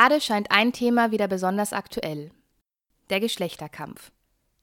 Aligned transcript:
Gerade 0.00 0.22
scheint 0.22 0.50
ein 0.50 0.72
Thema 0.72 1.10
wieder 1.10 1.28
besonders 1.28 1.74
aktuell. 1.74 2.30
Der 3.10 3.20
Geschlechterkampf. 3.20 4.12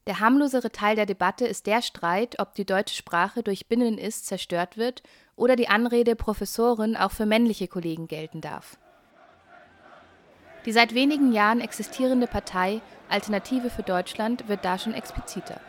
Der 0.08 0.20
harmlosere 0.20 0.72
Teil 0.72 0.96
der 0.96 1.06
Debatte 1.06 1.46
ist 1.46 1.68
der 1.68 1.84
Streit, 1.84 2.40
ob 2.40 2.56
die 2.56 2.66
deutsche 2.66 2.96
Sprache 2.96 3.44
durch 3.44 3.68
Binnen-Ist 3.68 4.26
zerstört 4.26 4.78
wird 4.78 5.04
oder 5.36 5.56
die 5.56 5.68
Anrede 5.68 6.16
Professorin 6.16 6.98
auch 6.98 7.12
für 7.12 7.28
männliche 7.28 7.68
Kollegen 7.68 8.08
gelten 8.08 8.42
darf. 8.42 8.80
Die 10.66 10.72
seit 10.72 10.96
wenigen 10.96 11.32
Jahren 11.32 11.62
existierende 11.62 12.26
Partei 12.26 12.82
Alternative 13.08 13.70
für 13.70 13.84
Deutschland 13.84 14.48
wird 14.48 14.66
da 14.66 14.80
schon 14.80 14.96
expliziter. 14.96 15.62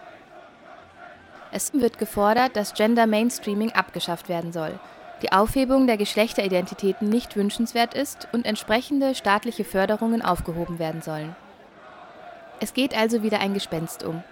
Es 1.53 1.75
wird 1.75 1.99
gefordert, 1.99 2.57
dass 2.57 2.73
Gender 2.73 3.07
Mainstreaming 3.07 3.73
abgeschafft 3.73 4.31
werden 4.31 4.51
soll, 4.51 4.81
die 5.23 5.33
Aufhebung 5.33 5.87
der 5.87 5.97
Geschlechteridentitäten 5.97 7.09
nicht 7.09 7.37
wünschenswert 7.37 7.95
ist 7.95 8.29
und 8.33 8.47
entsprechende 8.47 9.15
staatliche 9.15 9.65
Förderungen 9.65 10.23
aufgehoben 10.23 10.79
werden 10.79 11.03
sollen. 11.03 11.35
Es 12.61 12.75
geht 12.75 12.97
also 12.97 13.23
wieder 13.23 13.41
ein 13.41 13.55
Gespenst 13.55 14.05
um. 14.05 14.23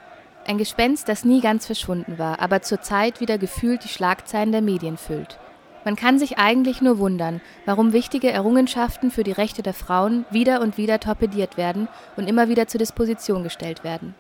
Ein 0.47 0.59
Gespenst, 0.59 1.09
das 1.09 1.25
nie 1.25 1.41
ganz 1.41 1.67
verschwunden 1.67 2.19
war, 2.19 2.41
aber 2.41 2.62
zurzeit 2.62 3.21
wieder 3.21 3.37
gefühlt 3.39 3.83
die 3.85 3.89
Schlagzeilen 3.89 4.53
der 4.53 4.62
Medien 4.62 4.97
füllt. 4.97 5.39
Man 5.85 5.97
kann 5.97 6.19
sich 6.19 6.39
eigentlich 6.39 6.81
nur 6.81 6.98
wundern, 6.98 7.41
warum 7.65 7.93
wichtige 7.93 8.31
Errungenschaften 8.31 9.12
für 9.12 9.23
die 9.23 9.33
Rechte 9.33 9.62
der 9.62 9.75
Frauen 9.75 10.25
wieder 10.31 10.61
und 10.61 10.77
wieder 10.77 10.98
torpediert 10.98 11.57
werden 11.57 11.89
und 12.17 12.29
immer 12.29 12.48
wieder 12.48 12.67
zur 12.67 12.79
Disposition 12.79 13.45
gestellt 13.45 13.84
werden. 13.84 14.15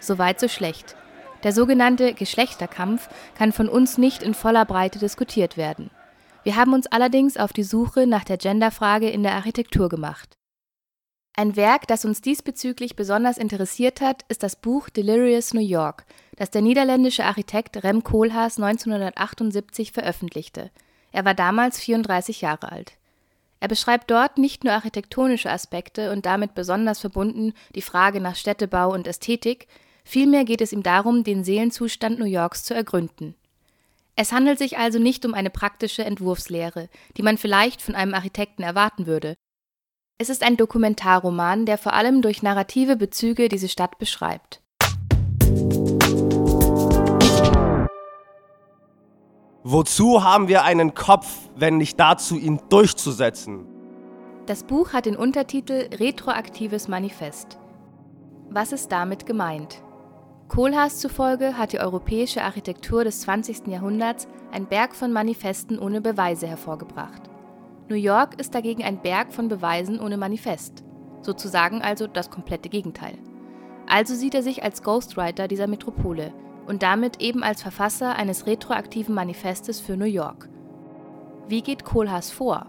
Soweit 0.00 0.40
so 0.40 0.48
schlecht. 0.48 0.96
Der 1.42 1.52
sogenannte 1.52 2.14
Geschlechterkampf 2.14 3.08
kann 3.36 3.52
von 3.52 3.68
uns 3.68 3.98
nicht 3.98 4.22
in 4.22 4.34
voller 4.34 4.64
Breite 4.64 4.98
diskutiert 4.98 5.56
werden. 5.56 5.90
Wir 6.42 6.56
haben 6.56 6.72
uns 6.72 6.86
allerdings 6.86 7.36
auf 7.36 7.52
die 7.52 7.62
Suche 7.62 8.06
nach 8.06 8.24
der 8.24 8.38
Genderfrage 8.38 9.10
in 9.10 9.22
der 9.22 9.34
Architektur 9.34 9.88
gemacht. 9.88 10.36
Ein 11.36 11.56
Werk, 11.56 11.86
das 11.86 12.04
uns 12.04 12.20
diesbezüglich 12.20 12.96
besonders 12.96 13.38
interessiert 13.38 14.00
hat, 14.00 14.24
ist 14.28 14.42
das 14.42 14.56
Buch 14.56 14.88
Delirious 14.88 15.54
New 15.54 15.60
York, 15.60 16.04
das 16.36 16.50
der 16.50 16.60
niederländische 16.60 17.24
Architekt 17.24 17.82
Rem 17.84 18.02
Koolhaas 18.02 18.58
1978 18.58 19.92
veröffentlichte. 19.92 20.70
Er 21.12 21.24
war 21.24 21.34
damals 21.34 21.78
34 21.78 22.40
Jahre 22.40 22.72
alt. 22.72 22.92
Er 23.60 23.68
beschreibt 23.68 24.10
dort 24.10 24.38
nicht 24.38 24.64
nur 24.64 24.72
architektonische 24.72 25.50
Aspekte 25.50 26.12
und 26.12 26.24
damit 26.26 26.54
besonders 26.54 26.98
verbunden 26.98 27.52
die 27.74 27.82
Frage 27.82 28.20
nach 28.20 28.34
Städtebau 28.34 28.92
und 28.92 29.06
Ästhetik, 29.06 29.68
vielmehr 30.02 30.44
geht 30.44 30.62
es 30.62 30.72
ihm 30.72 30.82
darum, 30.82 31.24
den 31.24 31.44
Seelenzustand 31.44 32.18
New 32.18 32.24
Yorks 32.24 32.64
zu 32.64 32.74
ergründen. 32.74 33.34
Es 34.22 34.32
handelt 34.32 34.58
sich 34.58 34.76
also 34.76 34.98
nicht 34.98 35.24
um 35.24 35.32
eine 35.32 35.48
praktische 35.48 36.04
Entwurfslehre, 36.04 36.90
die 37.16 37.22
man 37.22 37.38
vielleicht 37.38 37.80
von 37.80 37.94
einem 37.94 38.12
Architekten 38.12 38.62
erwarten 38.62 39.06
würde. 39.06 39.34
Es 40.18 40.28
ist 40.28 40.42
ein 40.42 40.58
Dokumentarroman, 40.58 41.64
der 41.64 41.78
vor 41.78 41.94
allem 41.94 42.20
durch 42.20 42.42
narrative 42.42 42.96
Bezüge 42.96 43.48
diese 43.48 43.70
Stadt 43.70 43.96
beschreibt. 43.96 44.60
Wozu 49.62 50.22
haben 50.22 50.48
wir 50.48 50.64
einen 50.64 50.92
Kopf, 50.92 51.48
wenn 51.56 51.78
nicht 51.78 51.98
dazu, 51.98 52.36
ihn 52.36 52.60
durchzusetzen? 52.68 53.64
Das 54.44 54.64
Buch 54.64 54.92
hat 54.92 55.06
den 55.06 55.16
Untertitel 55.16 55.88
Retroaktives 55.94 56.88
Manifest. 56.88 57.58
Was 58.50 58.72
ist 58.72 58.92
damit 58.92 59.24
gemeint? 59.24 59.82
Kohlhaas 60.50 60.98
zufolge 60.98 61.56
hat 61.56 61.72
die 61.72 61.78
europäische 61.78 62.42
Architektur 62.42 63.04
des 63.04 63.20
20. 63.20 63.68
Jahrhunderts 63.68 64.26
ein 64.50 64.66
Berg 64.66 64.96
von 64.96 65.12
Manifesten 65.12 65.78
ohne 65.78 66.00
Beweise 66.00 66.48
hervorgebracht. 66.48 67.22
New 67.88 67.94
York 67.94 68.40
ist 68.40 68.52
dagegen 68.52 68.82
ein 68.82 69.00
Berg 69.00 69.32
von 69.32 69.46
Beweisen 69.46 70.00
ohne 70.00 70.16
Manifest, 70.16 70.82
sozusagen 71.22 71.82
also 71.82 72.08
das 72.08 72.30
komplette 72.30 72.68
Gegenteil. 72.68 73.16
Also 73.86 74.16
sieht 74.16 74.34
er 74.34 74.42
sich 74.42 74.64
als 74.64 74.82
Ghostwriter 74.82 75.46
dieser 75.46 75.68
Metropole 75.68 76.34
und 76.66 76.82
damit 76.82 77.20
eben 77.20 77.44
als 77.44 77.62
Verfasser 77.62 78.16
eines 78.16 78.48
retroaktiven 78.48 79.14
Manifestes 79.14 79.78
für 79.78 79.96
New 79.96 80.04
York. 80.04 80.48
Wie 81.46 81.62
geht 81.62 81.84
Kohlhaas 81.84 82.32
vor? 82.32 82.66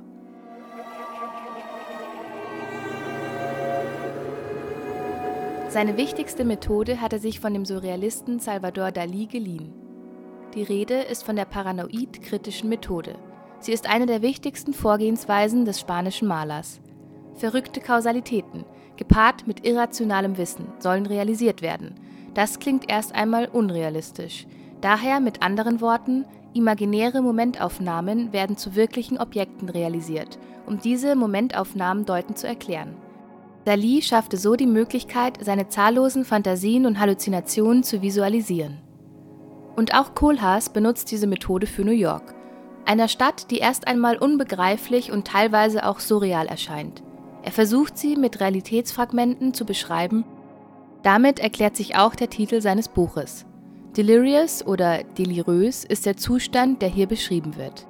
Seine 5.71 5.95
wichtigste 5.95 6.43
Methode 6.43 6.99
hat 6.99 7.13
er 7.13 7.19
sich 7.19 7.39
von 7.39 7.53
dem 7.53 7.63
Surrealisten 7.63 8.39
Salvador 8.41 8.87
Dalí 8.87 9.25
geliehen. 9.25 9.71
Die 10.53 10.63
Rede 10.63 10.95
ist 10.95 11.23
von 11.23 11.37
der 11.37 11.45
paranoid-kritischen 11.45 12.67
Methode. 12.67 13.15
Sie 13.59 13.71
ist 13.71 13.89
eine 13.89 14.05
der 14.05 14.21
wichtigsten 14.21 14.73
Vorgehensweisen 14.73 15.63
des 15.63 15.79
spanischen 15.79 16.27
Malers. 16.27 16.81
Verrückte 17.35 17.79
Kausalitäten, 17.79 18.65
gepaart 18.97 19.47
mit 19.47 19.65
irrationalem 19.65 20.37
Wissen, 20.37 20.67
sollen 20.79 21.05
realisiert 21.05 21.61
werden. 21.61 21.95
Das 22.33 22.59
klingt 22.59 22.91
erst 22.91 23.15
einmal 23.15 23.47
unrealistisch. 23.47 24.47
Daher 24.81 25.21
mit 25.21 25.41
anderen 25.41 25.79
Worten, 25.79 26.25
imaginäre 26.53 27.21
Momentaufnahmen 27.21 28.33
werden 28.33 28.57
zu 28.57 28.75
wirklichen 28.75 29.17
Objekten 29.17 29.69
realisiert, 29.69 30.37
um 30.65 30.79
diese 30.81 31.15
Momentaufnahmen 31.15 32.03
deutend 32.03 32.37
zu 32.37 32.45
erklären. 32.45 32.97
Dalí 33.65 34.01
schaffte 34.01 34.37
so 34.37 34.55
die 34.55 34.65
Möglichkeit, 34.65 35.37
seine 35.39 35.67
zahllosen 35.67 36.25
Fantasien 36.25 36.87
und 36.87 36.99
Halluzinationen 36.99 37.83
zu 37.83 38.01
visualisieren. 38.01 38.79
Und 39.75 39.93
auch 39.93 40.15
Kohlhaas 40.15 40.69
benutzt 40.69 41.11
diese 41.11 41.27
Methode 41.27 41.67
für 41.67 41.85
New 41.85 41.91
York, 41.91 42.33
einer 42.85 43.07
Stadt, 43.07 43.51
die 43.51 43.59
erst 43.59 43.87
einmal 43.87 44.17
unbegreiflich 44.17 45.11
und 45.11 45.27
teilweise 45.27 45.85
auch 45.85 45.99
surreal 45.99 46.47
erscheint. 46.47 47.03
Er 47.43 47.51
versucht 47.51 47.97
sie 47.97 48.15
mit 48.15 48.39
Realitätsfragmenten 48.39 49.53
zu 49.53 49.65
beschreiben. 49.65 50.25
Damit 51.03 51.39
erklärt 51.39 51.75
sich 51.75 51.95
auch 51.95 52.15
der 52.15 52.29
Titel 52.29 52.61
seines 52.61 52.87
Buches. 52.87 53.45
Delirious 53.95 54.65
oder 54.65 55.03
delirös 55.03 55.83
ist 55.83 56.05
der 56.07 56.17
Zustand, 56.17 56.81
der 56.81 56.89
hier 56.89 57.07
beschrieben 57.07 57.57
wird. 57.57 57.85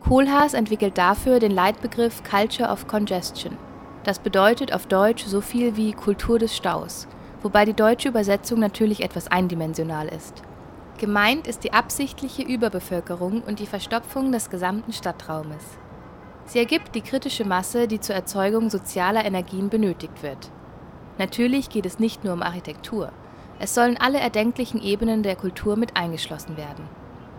Kohlhaas 0.00 0.54
entwickelt 0.54 0.96
dafür 0.96 1.40
den 1.40 1.52
Leitbegriff 1.52 2.22
Culture 2.22 2.70
of 2.70 2.86
Congestion– 2.86 3.56
das 4.04 4.18
bedeutet 4.18 4.72
auf 4.72 4.86
Deutsch 4.86 5.24
so 5.24 5.40
viel 5.40 5.76
wie 5.76 5.92
Kultur 5.92 6.38
des 6.38 6.56
Staus, 6.56 7.06
wobei 7.42 7.64
die 7.64 7.74
deutsche 7.74 8.08
Übersetzung 8.08 8.58
natürlich 8.58 9.02
etwas 9.02 9.28
eindimensional 9.28 10.08
ist. 10.08 10.42
Gemeint 10.98 11.46
ist 11.46 11.64
die 11.64 11.72
absichtliche 11.72 12.42
Überbevölkerung 12.42 13.42
und 13.42 13.58
die 13.58 13.66
Verstopfung 13.66 14.30
des 14.30 14.50
gesamten 14.50 14.92
Stadtraumes. 14.92 15.64
Sie 16.44 16.58
ergibt 16.58 16.94
die 16.94 17.00
kritische 17.00 17.44
Masse, 17.44 17.88
die 17.88 18.00
zur 18.00 18.14
Erzeugung 18.14 18.70
sozialer 18.70 19.24
Energien 19.24 19.68
benötigt 19.68 20.22
wird. 20.22 20.50
Natürlich 21.18 21.70
geht 21.70 21.86
es 21.86 21.98
nicht 21.98 22.24
nur 22.24 22.32
um 22.34 22.42
Architektur. 22.42 23.12
Es 23.58 23.74
sollen 23.74 23.96
alle 23.96 24.18
erdenklichen 24.18 24.82
Ebenen 24.82 25.22
der 25.22 25.36
Kultur 25.36 25.76
mit 25.76 25.96
eingeschlossen 25.96 26.56
werden. 26.56 26.88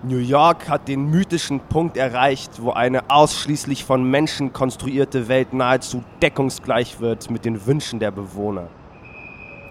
New 0.05 0.17
York 0.17 0.67
hat 0.67 0.89
den 0.89 1.09
mythischen 1.09 1.61
Punkt 1.61 1.95
erreicht, 1.95 2.61
wo 2.61 2.71
eine 2.71 3.09
ausschließlich 3.09 3.85
von 3.85 4.03
Menschen 4.03 4.51
konstruierte 4.51 5.29
Welt 5.29 5.53
nahezu 5.53 6.03
deckungsgleich 6.21 6.99
wird 6.99 7.31
mit 7.31 7.45
den 7.45 7.65
Wünschen 7.65 7.99
der 7.99 8.11
Bewohner. 8.11 8.67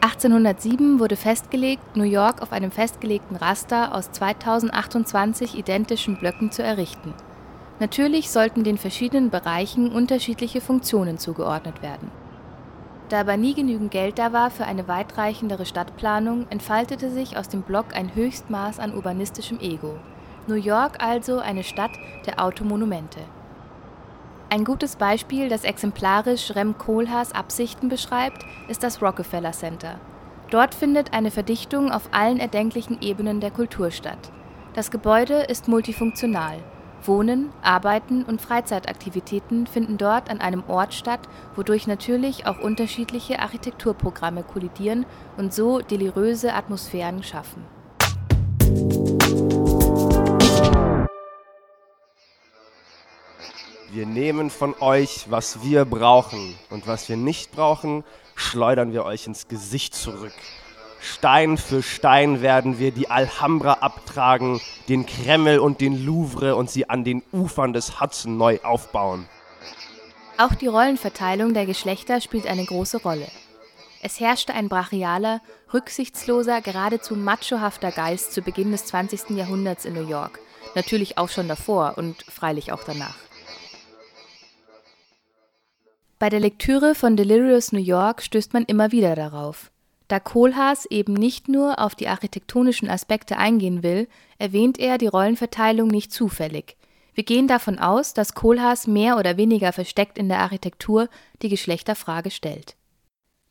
1807 0.00 1.00
wurde 1.00 1.16
festgelegt, 1.16 1.96
New 1.96 2.04
York 2.04 2.40
auf 2.40 2.52
einem 2.52 2.70
festgelegten 2.70 3.36
Raster 3.36 3.94
aus 3.94 4.10
2028 4.10 5.58
identischen 5.58 6.16
Blöcken 6.16 6.50
zu 6.50 6.62
errichten. 6.62 7.12
Natürlich 7.78 8.30
sollten 8.30 8.64
den 8.64 8.78
verschiedenen 8.78 9.28
Bereichen 9.28 9.92
unterschiedliche 9.92 10.62
Funktionen 10.62 11.18
zugeordnet 11.18 11.82
werden. 11.82 12.10
Da 13.10 13.20
aber 13.20 13.36
nie 13.36 13.52
genügend 13.52 13.90
Geld 13.90 14.18
da 14.18 14.32
war 14.32 14.50
für 14.50 14.64
eine 14.64 14.88
weitreichendere 14.88 15.66
Stadtplanung, 15.66 16.46
entfaltete 16.48 17.10
sich 17.10 17.36
aus 17.36 17.50
dem 17.50 17.60
Block 17.60 17.94
ein 17.94 18.14
Höchstmaß 18.14 18.78
an 18.78 18.94
urbanistischem 18.94 19.60
Ego. 19.60 19.96
New 20.48 20.56
York 20.56 21.00
also 21.00 21.38
eine 21.38 21.62
Stadt 21.62 21.92
der 22.26 22.42
Automonumente. 22.42 23.20
Ein 24.50 24.64
gutes 24.64 24.96
Beispiel, 24.96 25.48
das 25.48 25.62
exemplarisch 25.62 26.54
Rem 26.56 26.76
Koolhaas 26.76 27.32
Absichten 27.32 27.88
beschreibt, 27.88 28.44
ist 28.68 28.82
das 28.82 29.00
Rockefeller 29.00 29.52
Center. 29.52 30.00
Dort 30.50 30.74
findet 30.74 31.12
eine 31.12 31.30
Verdichtung 31.30 31.92
auf 31.92 32.08
allen 32.10 32.40
erdenklichen 32.40 33.00
Ebenen 33.00 33.38
der 33.38 33.52
Kultur 33.52 33.92
statt. 33.92 34.32
Das 34.74 34.90
Gebäude 34.90 35.42
ist 35.42 35.68
multifunktional. 35.68 36.58
Wohnen, 37.04 37.50
Arbeiten 37.62 38.24
und 38.24 38.42
Freizeitaktivitäten 38.42 39.68
finden 39.68 39.96
dort 39.96 40.28
an 40.28 40.40
einem 40.40 40.64
Ort 40.66 40.92
statt, 40.92 41.20
wodurch 41.54 41.86
natürlich 41.86 42.46
auch 42.46 42.58
unterschiedliche 42.58 43.38
Architekturprogramme 43.38 44.42
kollidieren 44.42 45.06
und 45.36 45.54
so 45.54 45.78
deliröse 45.80 46.52
Atmosphären 46.52 47.22
schaffen. 47.22 47.64
Wir 53.94 54.06
nehmen 54.06 54.48
von 54.48 54.74
euch, 54.80 55.26
was 55.28 55.62
wir 55.62 55.84
brauchen 55.84 56.54
und 56.70 56.86
was 56.86 57.10
wir 57.10 57.18
nicht 57.18 57.52
brauchen, 57.52 58.04
schleudern 58.34 58.94
wir 58.94 59.04
euch 59.04 59.26
ins 59.26 59.48
Gesicht 59.48 59.94
zurück. 59.94 60.32
Stein 61.02 61.58
für 61.58 61.82
Stein 61.82 62.40
werden 62.40 62.78
wir 62.78 62.90
die 62.90 63.10
Alhambra 63.10 63.74
abtragen, 63.82 64.62
den 64.88 65.04
Kreml 65.04 65.58
und 65.58 65.82
den 65.82 66.06
Louvre 66.06 66.56
und 66.56 66.70
sie 66.70 66.88
an 66.88 67.04
den 67.04 67.22
Ufern 67.32 67.74
des 67.74 68.00
Hudson 68.00 68.38
neu 68.38 68.60
aufbauen. 68.62 69.28
Auch 70.38 70.54
die 70.54 70.68
Rollenverteilung 70.68 71.52
der 71.52 71.66
Geschlechter 71.66 72.22
spielt 72.22 72.46
eine 72.46 72.64
große 72.64 73.02
Rolle. 73.02 73.28
Es 74.00 74.20
herrschte 74.20 74.54
ein 74.54 74.70
brachialer, 74.70 75.42
rücksichtsloser, 75.74 76.62
geradezu 76.62 77.14
machohafter 77.14 77.92
Geist 77.92 78.32
zu 78.32 78.40
Beginn 78.40 78.72
des 78.72 78.86
20. 78.86 79.36
Jahrhunderts 79.36 79.84
in 79.84 79.92
New 79.92 80.08
York, 80.08 80.40
natürlich 80.74 81.18
auch 81.18 81.28
schon 81.28 81.46
davor 81.46 81.98
und 81.98 82.22
freilich 82.22 82.72
auch 82.72 82.84
danach. 82.84 83.16
Bei 86.22 86.28
der 86.28 86.38
Lektüre 86.38 86.94
von 86.94 87.16
Delirious 87.16 87.72
New 87.72 87.80
York 87.80 88.22
stößt 88.22 88.52
man 88.52 88.62
immer 88.66 88.92
wieder 88.92 89.16
darauf. 89.16 89.72
Da 90.06 90.20
Kohlhaas 90.20 90.86
eben 90.86 91.14
nicht 91.14 91.48
nur 91.48 91.80
auf 91.80 91.96
die 91.96 92.06
architektonischen 92.06 92.88
Aspekte 92.88 93.38
eingehen 93.38 93.82
will, 93.82 94.06
erwähnt 94.38 94.78
er 94.78 94.98
die 94.98 95.08
Rollenverteilung 95.08 95.88
nicht 95.88 96.12
zufällig. 96.12 96.76
Wir 97.12 97.24
gehen 97.24 97.48
davon 97.48 97.80
aus, 97.80 98.14
dass 98.14 98.34
Kohlhaas 98.34 98.86
mehr 98.86 99.16
oder 99.16 99.36
weniger 99.36 99.72
versteckt 99.72 100.16
in 100.16 100.28
der 100.28 100.38
Architektur 100.38 101.08
die 101.42 101.48
Geschlechterfrage 101.48 102.30
stellt. 102.30 102.76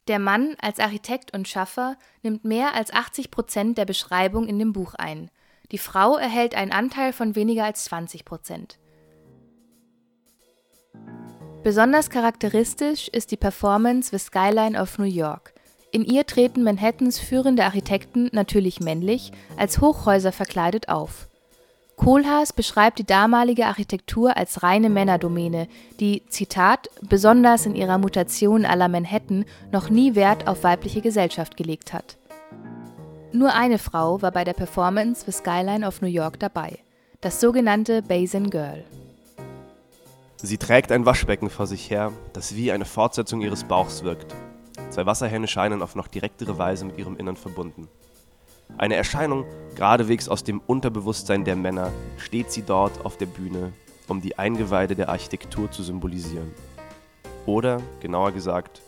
Der 0.07 0.19
Mann 0.19 0.55
als 0.61 0.79
Architekt 0.79 1.33
und 1.33 1.49
Schaffer 1.49 1.97
nimmt 2.23 2.45
mehr 2.45 2.73
als 2.73 2.93
80 2.93 3.31
Prozent 3.31 3.77
der 3.77 3.85
Beschreibung 3.85 4.47
in 4.47 4.59
dem 4.59 4.71
Buch 4.71 4.93
ein. 4.93 5.29
Die 5.73 5.77
Frau 5.77 6.15
erhält 6.15 6.55
einen 6.55 6.71
Anteil 6.71 7.11
von 7.11 7.35
weniger 7.35 7.65
als 7.65 7.83
20 7.83 8.23
Prozent. 8.23 8.77
Besonders 11.63 12.09
charakteristisch 12.09 13.07
ist 13.09 13.29
die 13.29 13.37
Performance 13.37 14.09
The 14.09 14.17
Skyline 14.17 14.81
of 14.81 14.97
New 14.97 15.05
York. 15.05 15.53
In 15.91 16.03
ihr 16.03 16.25
treten 16.25 16.63
Manhattans 16.63 17.19
führende 17.19 17.65
Architekten, 17.65 18.29
natürlich 18.31 18.79
männlich, 18.79 19.31
als 19.57 19.79
Hochhäuser 19.79 20.31
verkleidet 20.31 20.89
auf. 20.89 21.27
Kohlhaas 21.97 22.51
beschreibt 22.51 22.97
die 22.97 23.05
damalige 23.05 23.67
Architektur 23.67 24.35
als 24.35 24.63
reine 24.63 24.89
Männerdomäne, 24.89 25.67
die, 25.99 26.23
Zitat, 26.29 26.89
besonders 27.01 27.67
in 27.67 27.75
ihrer 27.75 27.99
Mutation 27.99 28.63
la 28.63 28.87
Manhattan 28.87 29.45
noch 29.71 29.91
nie 29.91 30.15
Wert 30.15 30.47
auf 30.47 30.63
weibliche 30.63 31.01
Gesellschaft 31.01 31.57
gelegt 31.57 31.93
hat. 31.93 32.17
Nur 33.33 33.53
eine 33.53 33.77
Frau 33.77 34.19
war 34.23 34.31
bei 34.31 34.43
der 34.43 34.53
Performance 34.53 35.25
The 35.27 35.31
Skyline 35.31 35.85
of 35.85 36.01
New 36.01 36.07
York 36.07 36.39
dabei, 36.39 36.79
das 37.21 37.39
sogenannte 37.39 38.01
Basin 38.01 38.49
Girl. 38.49 38.83
Sie 40.43 40.57
trägt 40.57 40.91
ein 40.91 41.05
Waschbecken 41.05 41.51
vor 41.51 41.67
sich 41.67 41.91
her, 41.91 42.11
das 42.33 42.55
wie 42.55 42.71
eine 42.71 42.85
Fortsetzung 42.85 43.41
ihres 43.41 43.63
Bauchs 43.63 44.03
wirkt. 44.03 44.33
Zwei 44.89 45.05
Wasserhähne 45.05 45.47
scheinen 45.47 45.83
auf 45.83 45.93
noch 45.93 46.07
direktere 46.07 46.57
Weise 46.57 46.83
mit 46.83 46.97
ihrem 46.97 47.15
Innern 47.15 47.35
verbunden. 47.35 47.87
Eine 48.75 48.95
Erscheinung 48.95 49.45
geradewegs 49.75 50.27
aus 50.27 50.43
dem 50.43 50.59
Unterbewusstsein 50.59 51.45
der 51.45 51.55
Männer 51.55 51.91
steht 52.17 52.51
sie 52.51 52.63
dort 52.63 53.05
auf 53.05 53.17
der 53.17 53.27
Bühne, 53.27 53.71
um 54.07 54.19
die 54.19 54.39
Eingeweide 54.39 54.95
der 54.95 55.09
Architektur 55.09 55.69
zu 55.69 55.83
symbolisieren. 55.83 56.51
Oder, 57.45 57.79
genauer 57.99 58.31
gesagt, 58.31 58.81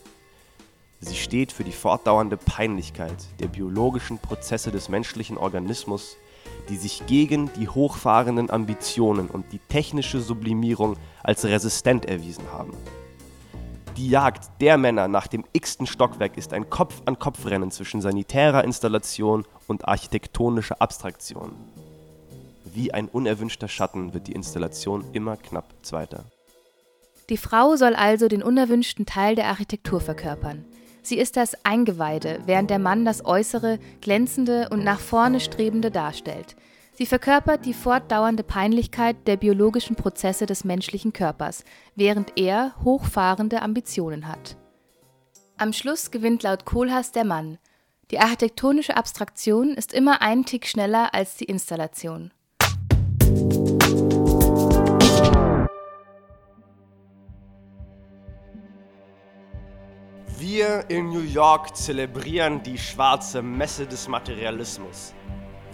sie 1.01 1.15
steht 1.15 1.51
für 1.51 1.63
die 1.63 1.71
fortdauernde 1.71 2.37
Peinlichkeit 2.37 3.27
der 3.39 3.47
biologischen 3.47 4.17
Prozesse 4.17 4.71
des 4.71 4.89
menschlichen 4.89 5.37
Organismus 5.37 6.17
die 6.69 6.77
sich 6.77 7.05
gegen 7.07 7.51
die 7.53 7.67
hochfahrenden 7.67 8.49
Ambitionen 8.49 9.27
und 9.27 9.51
die 9.51 9.59
technische 9.59 10.21
Sublimierung 10.21 10.97
als 11.23 11.45
resistent 11.45 12.05
erwiesen 12.05 12.45
haben. 12.51 12.73
Die 13.97 14.09
Jagd 14.09 14.49
der 14.59 14.77
Männer 14.77 15.07
nach 15.07 15.27
dem 15.27 15.45
x-ten 15.53 15.85
Stockwerk 15.85 16.35
ist 16.35 16.51
ein 16.53 16.69
Kopf-an-Kopf-Rennen 16.69 17.69
zwischen 17.69 18.01
sanitärer 18.01 18.63
Installation 18.63 19.45
und 19.67 19.87
architektonischer 19.87 20.81
Abstraktion. 20.81 21.53
Wie 22.65 22.91
ein 22.91 23.07
unerwünschter 23.07 23.67
Schatten 23.67 24.15
wird 24.15 24.27
die 24.27 24.31
Installation 24.31 25.05
immer 25.13 25.37
knapp 25.37 25.75
zweiter. 25.83 26.25
Die 27.29 27.37
Frau 27.37 27.75
soll 27.75 27.93
also 27.93 28.27
den 28.27 28.41
unerwünschten 28.41 29.05
Teil 29.05 29.35
der 29.35 29.47
Architektur 29.47 30.01
verkörpern. 30.01 30.65
Sie 31.03 31.17
ist 31.17 31.35
das 31.35 31.53
Eingeweide, 31.65 32.39
während 32.45 32.69
der 32.69 32.79
Mann 32.79 33.03
das 33.03 33.25
Äußere, 33.25 33.77
Glänzende 33.99 34.69
und 34.69 34.85
nach 34.85 35.01
vorne 35.01 35.41
Strebende 35.41 35.91
darstellt. 35.91 36.55
Sie 36.93 37.05
verkörpert 37.05 37.65
die 37.65 37.73
fortdauernde 37.73 38.43
Peinlichkeit 38.43 39.27
der 39.27 39.35
biologischen 39.35 39.97
Prozesse 39.97 40.45
des 40.45 40.63
menschlichen 40.63 41.11
Körpers, 41.11 41.65
während 41.95 42.37
er 42.37 42.73
hochfahrende 42.83 43.61
Ambitionen 43.61 44.29
hat. 44.29 44.55
Am 45.57 45.73
Schluss 45.73 46.09
gewinnt 46.09 46.41
laut 46.43 46.63
Kohlhaas 46.65 47.11
der 47.11 47.25
Mann. 47.25 47.57
Die 48.11 48.19
architektonische 48.19 48.95
Abstraktion 48.95 49.71
ist 49.71 49.93
immer 49.93 50.21
einen 50.21 50.45
Tick 50.45 50.67
schneller 50.67 51.13
als 51.13 51.35
die 51.35 51.45
Installation. 51.45 52.31
Wir 60.55 60.87
in 60.87 61.09
New 61.09 61.23
York 61.23 61.75
zelebrieren 61.75 62.61
die 62.61 62.77
schwarze 62.77 63.41
Messe 63.41 63.87
des 63.87 64.07
Materialismus. 64.07 65.15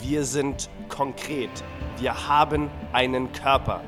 Wir 0.02 0.24
sind 0.24 0.70
konkret. 0.88 1.50
Wir 1.98 2.30
haben 2.30 2.70
einen 2.94 3.30
Körper. 3.34 3.82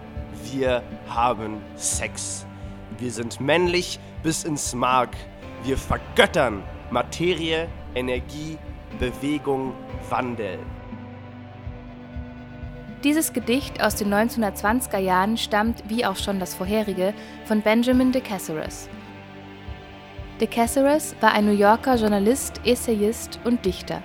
Wir 0.52 0.84
haben 1.08 1.62
Sex. 1.78 2.46
Wir 2.98 3.10
sind 3.10 3.40
männlich 3.40 4.02
bis 4.22 4.44
ins 4.44 4.76
Mark. 4.76 5.16
Wir 5.64 5.78
vergöttern 5.78 6.62
Materie, 6.90 7.70
Energie, 7.96 8.58
Bewegung, 9.00 9.74
Wandel. 10.10 10.60
Dieses 13.06 13.32
Gedicht 13.32 13.82
aus 13.82 13.96
den 13.96 14.14
1920er 14.14 15.00
Jahren 15.00 15.38
stammt, 15.38 15.84
wie 15.88 16.06
auch 16.06 16.18
schon 16.18 16.42
das 16.42 16.54
vorherige, 16.54 17.14
von 17.46 17.62
Benjamin 17.62 18.12
de 18.12 18.22
Caceres. 18.22 18.90
De 20.42 20.48
Caceres 20.48 21.16
war 21.22 21.34
ein 21.34 21.46
New 21.46 21.52
Yorker 21.52 21.98
Journalist, 21.98 22.62
Essayist 22.66 23.40
und 23.44 23.64
Dichter. 23.64 24.02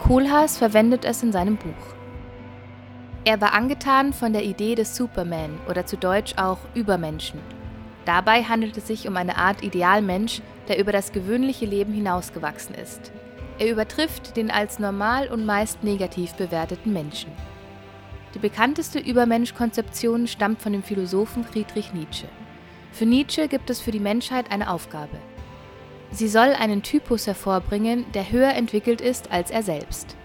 Kohlhaas 0.00 0.58
verwendet 0.58 1.04
es 1.04 1.22
in 1.22 1.30
seinem 1.30 1.56
Buch. 1.56 1.94
Er 3.24 3.40
war 3.40 3.54
angetan 3.54 4.12
von 4.12 4.32
der 4.32 4.42
Idee 4.42 4.74
des 4.74 4.96
Superman 4.96 5.60
oder 5.70 5.86
zu 5.86 5.96
Deutsch 5.96 6.34
auch 6.38 6.58
Übermenschen. 6.74 7.38
Dabei 8.04 8.42
handelt 8.42 8.76
es 8.76 8.88
sich 8.88 9.06
um 9.06 9.16
eine 9.16 9.36
Art 9.36 9.62
Idealmensch, 9.62 10.42
der 10.66 10.80
über 10.80 10.90
das 10.90 11.12
gewöhnliche 11.12 11.66
Leben 11.66 11.92
hinausgewachsen 11.92 12.74
ist. 12.74 13.12
Er 13.60 13.70
übertrifft 13.70 14.36
den 14.36 14.50
als 14.50 14.80
normal 14.80 15.28
und 15.28 15.46
meist 15.46 15.84
negativ 15.84 16.34
bewerteten 16.34 16.92
Menschen. 16.92 17.30
Die 18.34 18.40
bekannteste 18.40 18.98
Übermensch-Konzeption 18.98 20.26
stammt 20.26 20.60
von 20.60 20.72
dem 20.72 20.82
Philosophen 20.82 21.44
Friedrich 21.44 21.94
Nietzsche. 21.94 22.26
Für 22.90 23.06
Nietzsche 23.06 23.46
gibt 23.46 23.70
es 23.70 23.80
für 23.80 23.92
die 23.92 24.00
Menschheit 24.00 24.50
eine 24.50 24.68
Aufgabe. 24.68 25.16
Sie 26.10 26.28
soll 26.28 26.52
einen 26.54 26.82
Typus 26.82 27.26
hervorbringen, 27.26 28.10
der 28.12 28.30
höher 28.30 28.54
entwickelt 28.54 29.00
ist 29.00 29.30
als 29.30 29.50
er 29.50 29.62
selbst. 29.62 30.16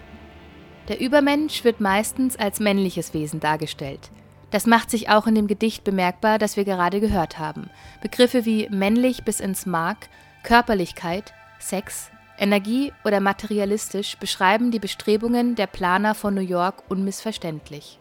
Der 0.88 1.00
Übermensch 1.00 1.64
wird 1.64 1.80
meistens 1.80 2.36
als 2.36 2.60
männliches 2.60 3.14
Wesen 3.14 3.40
dargestellt. 3.40 4.10
Das 4.50 4.66
macht 4.66 4.90
sich 4.90 5.08
auch 5.08 5.26
in 5.26 5.34
dem 5.34 5.46
Gedicht 5.46 5.84
bemerkbar, 5.84 6.38
das 6.38 6.56
wir 6.56 6.64
gerade 6.64 7.00
gehört 7.00 7.38
haben. 7.38 7.70
Begriffe 8.02 8.44
wie 8.44 8.68
männlich 8.68 9.24
bis 9.24 9.40
ins 9.40 9.64
Mark, 9.64 10.08
Körperlichkeit, 10.42 11.32
Sex, 11.58 12.10
Energie 12.38 12.92
oder 13.04 13.20
materialistisch 13.20 14.16
beschreiben 14.18 14.70
die 14.70 14.80
Bestrebungen 14.80 15.54
der 15.54 15.68
Planer 15.68 16.14
von 16.14 16.34
New 16.34 16.40
York 16.40 16.82
unmissverständlich. 16.90 17.98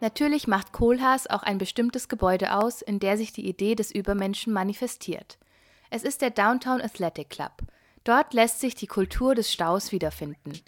Natürlich 0.00 0.46
macht 0.46 0.72
Kohlhaas 0.72 1.26
auch 1.26 1.42
ein 1.42 1.58
bestimmtes 1.58 2.08
Gebäude 2.08 2.54
aus, 2.54 2.82
in 2.82 2.98
der 2.98 3.16
sich 3.16 3.32
die 3.32 3.46
Idee 3.46 3.74
des 3.74 3.92
Übermenschen 3.92 4.52
manifestiert. 4.52 5.38
Es 5.90 6.02
ist 6.02 6.20
der 6.20 6.30
Downtown 6.30 6.82
Athletic 6.82 7.30
Club. 7.30 7.52
Dort 8.04 8.34
lässt 8.34 8.60
sich 8.60 8.74
die 8.74 8.86
Kultur 8.86 9.34
des 9.34 9.50
Staus 9.50 9.90
wiederfinden. 9.90 10.60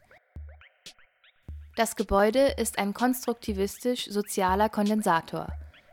Das 1.77 1.95
Gebäude 1.95 2.55
ist 2.57 2.79
ein 2.79 2.95
konstruktivistisch-sozialer 2.95 4.69
Kondensator. 4.69 5.49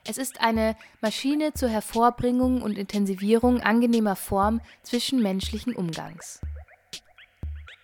Es 0.05 0.17
ist 0.17 0.39
eine 0.39 0.77
Maschine 1.01 1.53
zur 1.53 1.67
Hervorbringung 1.67 2.61
und 2.61 2.77
Intensivierung 2.77 3.61
angenehmer 3.61 4.15
Form 4.15 4.61
zwischenmenschlichen 4.83 5.75
Umgangs. 5.75 6.39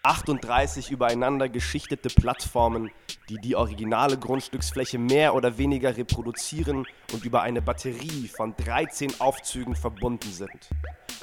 38 0.06 0.92
übereinander 0.92 1.48
geschichtete 1.48 2.10
Plattformen, 2.10 2.92
die 3.30 3.38
die 3.38 3.56
originale 3.56 4.18
Grundstücksfläche 4.18 4.98
mehr 4.98 5.34
oder 5.34 5.58
weniger 5.58 5.96
reproduzieren 5.96 6.86
und 7.14 7.24
über 7.24 7.42
eine 7.42 7.62
Batterie 7.62 8.28
von 8.28 8.54
13 8.58 9.22
Aufzügen 9.22 9.78
verbunden 9.78 10.30
sind. 10.30 10.70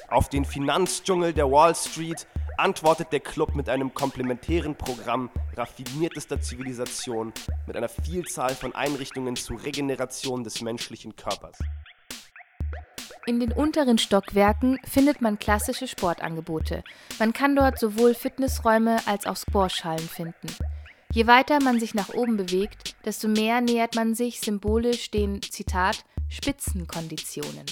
Auf 0.08 0.30
den 0.30 0.46
Finanzdschungel 0.46 1.34
der 1.34 1.50
Wall 1.50 1.74
Street 1.74 2.26
antwortet 2.56 3.12
der 3.12 3.20
Club 3.20 3.54
mit 3.54 3.68
einem 3.68 3.92
komplementären 3.92 4.74
Programm 4.74 5.28
raffiniertester 5.56 6.40
Zivilisation 6.40 7.34
mit 7.66 7.76
einer 7.76 7.90
Vielzahl 7.90 8.54
von 8.54 8.74
Einrichtungen 8.74 9.36
zur 9.36 9.62
Regeneration 9.62 10.42
des 10.42 10.62
menschlichen 10.62 11.14
Körpers. 11.16 11.58
In 13.26 13.38
den 13.38 13.52
unteren 13.52 13.98
Stockwerken 13.98 14.78
findet 14.84 15.20
man 15.20 15.38
klassische 15.38 15.86
Sportangebote. 15.86 16.82
Man 17.18 17.32
kann 17.32 17.54
dort 17.54 17.78
sowohl 17.78 18.14
Fitnessräume 18.14 18.98
als 19.06 19.26
auch 19.26 19.36
Squashhallen 19.36 20.08
finden. 20.08 20.48
Je 21.12 21.26
weiter 21.26 21.62
man 21.62 21.78
sich 21.78 21.94
nach 21.94 22.08
oben 22.14 22.36
bewegt, 22.36 22.94
desto 23.04 23.28
mehr 23.28 23.60
nähert 23.60 23.94
man 23.94 24.14
sich 24.14 24.40
symbolisch 24.40 25.10
den, 25.10 25.42
Zitat, 25.42 26.04
Spitzenkonditionen. 26.28 27.66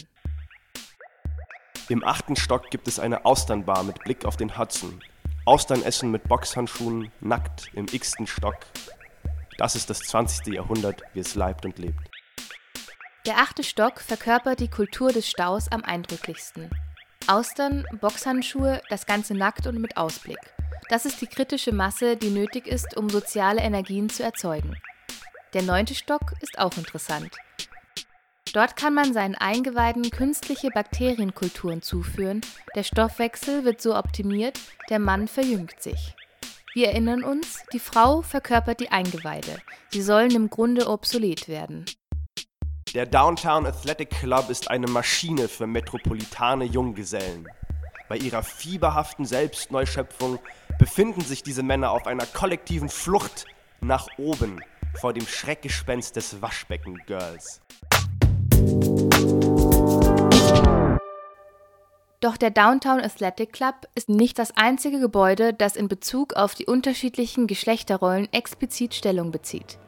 Im 1.89 2.05
achten 2.05 2.37
Stock 2.37 2.71
gibt 2.71 2.87
es 2.87 2.99
eine 2.99 3.25
Austernbar 3.25 3.85
mit 3.85 3.99
Blick 4.05 4.27
auf 4.27 4.37
den 4.37 4.59
Hudson. 4.59 5.01
Austern 5.47 5.83
essen 5.83 6.11
mit 6.11 6.25
Boxhandschuhen, 6.25 7.11
nackt 7.21 7.71
im 7.73 7.87
x-ten 7.91 8.27
Stock. 8.27 8.57
Das 9.57 9.75
ist 9.75 9.89
das 9.89 10.01
20. 10.01 10.55
Jahrhundert, 10.55 11.01
wie 11.15 11.21
es 11.21 11.35
leibt 11.35 11.65
und 11.65 11.79
lebt. 11.79 12.18
Der 13.29 13.37
achte 13.37 13.63
Stock 13.63 14.01
verkörpert 14.01 14.59
die 14.59 14.71
Kultur 14.71 15.13
des 15.13 15.29
Staus 15.29 15.71
am 15.71 15.85
eindrücklichsten. 15.85 16.71
Austern, 17.27 17.85
Boxhandschuhe, 18.01 18.81
das 18.89 19.05
Ganze 19.05 19.35
nackt 19.35 19.67
und 19.67 19.83
mit 19.83 19.99
Ausblick. 19.99 20.39
Das 20.89 21.05
ist 21.05 21.21
die 21.21 21.27
kritische 21.27 21.73
Masse, 21.73 22.17
die 22.17 22.31
nötig 22.31 22.67
ist, 22.67 22.97
um 22.97 23.11
soziale 23.11 23.61
Energien 23.61 24.09
zu 24.09 24.23
erzeugen. 24.23 24.79
Der 25.53 25.61
neunte 25.61 25.95
Stock 25.95 26.33
ist 26.41 26.59
auch 26.59 26.75
interessant. 26.79 27.37
Dort 28.55 28.77
kann 28.77 28.95
man 28.95 29.13
seinen 29.13 29.35
Eingeweiden 29.35 30.09
künstliche 30.09 30.71
Bakterienkulturen 30.71 31.83
zuführen, 31.83 32.41
der 32.77 32.83
Stoffwechsel 32.83 33.63
wird 33.63 33.83
so 33.83 33.95
optimiert, 33.95 34.59
der 34.89 35.01
Mann 35.01 35.29
verjüngt 35.29 35.83
sich. 35.83 36.15
Wir 36.73 36.89
erinnern 36.89 37.25
uns, 37.25 37.63
die 37.75 37.79
Frau 37.79 38.23
verkörpert 38.23 38.81
die 38.81 38.91
Eingeweide. 38.91 39.61
Sie 39.91 40.01
sollen 40.01 40.35
im 40.35 40.49
Grunde 40.49 40.89
obsolet 40.89 41.47
werden. 41.47 41.85
Der 42.99 43.07
Downtown 43.07 43.65
Athletic 43.65 44.11
Club 44.11 44.51
ist 44.51 44.73
eine 44.73 44.89
Maschine 44.89 45.47
für 45.47 45.69
metropolitane 45.69 46.65
Junggesellen. 46.65 47.47
Bei 48.09 48.17
ihrer 48.17 48.43
fieberhaften 48.43 49.25
Selbstneuschöpfung 49.25 50.41
befinden 50.81 51.21
sich 51.21 51.45
diese 51.45 51.63
Männer 51.63 51.93
auf 51.93 52.09
einer 52.09 52.27
kollektiven 52.27 52.89
Flucht 52.89 53.45
nach 53.81 54.09
oben 54.19 54.59
vor 55.01 55.13
dem 55.13 55.25
Schreckgespenst 55.25 56.17
des 56.17 56.43
Waschbecken-Girls. 56.43 57.61
Doch 62.19 62.37
der 62.37 62.51
Downtown 62.51 63.01
Athletic 63.01 63.53
Club 63.53 63.87
ist 63.95 64.09
nicht 64.09 64.41
das 64.41 64.57
einzige 64.57 64.99
Gebäude, 64.99 65.55
das 65.55 65.77
in 65.77 65.87
Bezug 65.87 66.35
auf 66.35 66.57
die 66.57 66.67
unterschiedlichen 66.67 67.47
Geschlechterrollen 67.47 68.27
explizit 68.33 68.93
Stellung 68.93 69.31
bezieht. 69.31 69.79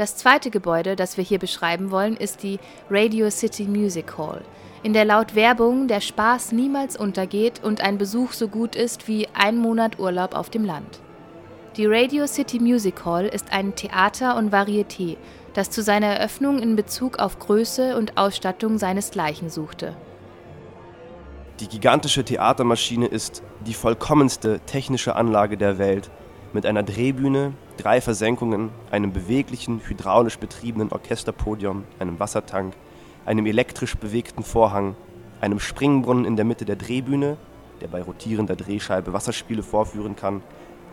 Das 0.00 0.16
zweite 0.16 0.48
Gebäude, 0.48 0.96
das 0.96 1.18
wir 1.18 1.24
hier 1.24 1.38
beschreiben 1.38 1.90
wollen, 1.90 2.16
ist 2.16 2.42
die 2.42 2.58
Radio 2.88 3.28
City 3.28 3.64
Music 3.64 4.16
Hall, 4.16 4.40
in 4.82 4.94
der 4.94 5.04
laut 5.04 5.34
Werbung 5.34 5.88
der 5.88 6.00
Spaß 6.00 6.52
niemals 6.52 6.96
untergeht 6.96 7.62
und 7.62 7.82
ein 7.82 7.98
Besuch 7.98 8.32
so 8.32 8.48
gut 8.48 8.74
ist 8.76 9.08
wie 9.08 9.28
ein 9.34 9.58
Monat 9.58 9.98
Urlaub 9.98 10.34
auf 10.34 10.48
dem 10.48 10.64
Land. 10.64 11.00
Die 11.76 11.84
Radio 11.84 12.26
City 12.26 12.58
Music 12.58 13.04
Hall 13.04 13.26
ist 13.26 13.52
ein 13.52 13.74
Theater 13.74 14.38
und 14.38 14.54
Varieté, 14.54 15.18
das 15.52 15.68
zu 15.68 15.82
seiner 15.82 16.06
Eröffnung 16.06 16.60
in 16.60 16.76
Bezug 16.76 17.18
auf 17.18 17.38
Größe 17.38 17.94
und 17.98 18.16
Ausstattung 18.16 18.78
seinesgleichen 18.78 19.50
suchte. 19.50 19.94
Die 21.60 21.68
gigantische 21.68 22.24
Theatermaschine 22.24 23.04
ist 23.04 23.42
die 23.66 23.74
vollkommenste 23.74 24.60
technische 24.60 25.14
Anlage 25.14 25.58
der 25.58 25.76
Welt 25.76 26.10
mit 26.52 26.66
einer 26.66 26.82
Drehbühne, 26.82 27.52
drei 27.76 28.00
Versenkungen, 28.00 28.70
einem 28.90 29.12
beweglichen, 29.12 29.80
hydraulisch 29.86 30.38
betriebenen 30.38 30.90
Orchesterpodium, 30.90 31.84
einem 31.98 32.18
Wassertank, 32.18 32.74
einem 33.26 33.46
elektrisch 33.46 33.96
bewegten 33.96 34.42
Vorhang, 34.42 34.96
einem 35.40 35.60
Springbrunnen 35.60 36.24
in 36.24 36.36
der 36.36 36.44
Mitte 36.44 36.64
der 36.64 36.76
Drehbühne, 36.76 37.36
der 37.80 37.88
bei 37.88 38.02
rotierender 38.02 38.56
Drehscheibe 38.56 39.12
Wasserspiele 39.12 39.62
vorführen 39.62 40.16
kann, 40.16 40.42